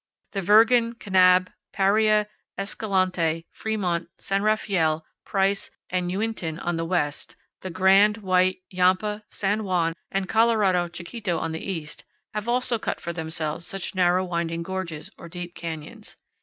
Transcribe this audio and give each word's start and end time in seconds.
The 0.31 0.41
Virgen, 0.41 0.95
Kanab, 0.95 1.49
Paria, 1.73 2.27
Escalante, 2.57 3.45
Fremont, 3.51 4.09
San 4.17 4.41
Rafael, 4.41 5.05
Price, 5.25 5.69
and 5.91 6.09
Uinta 6.11 6.57
on 6.57 6.75
the 6.75 6.85
west, 6.85 7.35
the 7.61 7.69
Grand, 7.69 8.17
White, 8.17 8.63
Yampa, 8.71 9.23
San 9.29 9.63
Juan, 9.63 9.93
and 10.09 10.27
Colorado 10.27 10.87
Chiquito 10.87 11.37
on 11.37 11.51
the 11.51 11.63
east, 11.63 12.03
have 12.33 12.49
also 12.49 12.79
cut 12.79 12.99
for 12.99 13.13
themselves 13.13 13.67
such 13.67 13.93
narrow 13.93 14.25
winding 14.25 14.63
gorges, 14.63 15.11
or 15.19 15.29
deep 15.29 15.53
canyons. 15.53 16.17